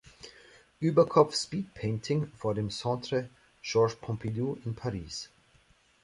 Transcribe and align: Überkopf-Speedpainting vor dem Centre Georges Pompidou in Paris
Überkopf-Speedpainting 0.79 2.31
vor 2.35 2.55
dem 2.55 2.71
Centre 2.71 3.29
Georges 3.61 3.99
Pompidou 3.99 4.57
in 4.65 4.73
Paris 4.73 5.29